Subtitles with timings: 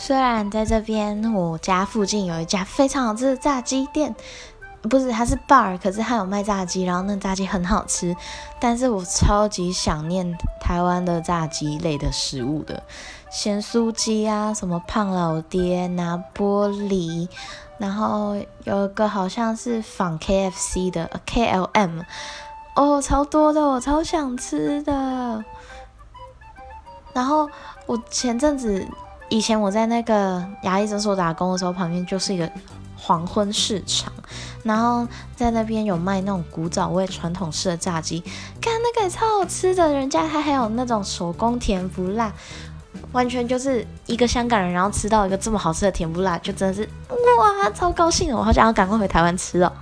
[0.00, 4.14] 虽然在这边我家附近有一家非常好吃的炸鸡店，
[4.82, 8.16] 不是它是 bar，可是它有卖炸鸡，然后那炸鸡很好吃，
[8.60, 12.82] 但是我超级想念台湾的炸鸡类的食物的，
[13.28, 17.28] 咸酥鸡啊，什么胖老爹、拿玻璃，
[17.76, 22.04] 然后有一个好像是仿 KFC 的 KLM，
[22.76, 25.44] 哦，超多的，我超想吃的。
[27.12, 27.50] 然后
[27.86, 28.86] 我前阵子。
[29.28, 32.50] 以前我在那个牙医诊所打工的时候，旁边就是一个
[32.96, 34.12] 黄昏市场，
[34.62, 35.06] 然后
[35.36, 38.20] 在那边有卖那种古早味传统式的炸鸡，
[38.60, 42.32] 看那个也超好吃的，人家还还有那种手工甜不辣，
[43.12, 46.88] 完全就是一个香港人，然后吃到一个这么好吃的甜不辣，就真的是
[47.38, 49.72] 哇，超高兴的，我好想要赶快回台湾吃哦。